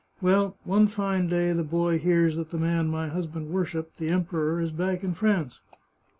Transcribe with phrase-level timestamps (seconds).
[0.19, 4.59] Well, one fine day the boy hears that the man my husband worshipped, the Emperor,
[4.59, 5.61] is back in France.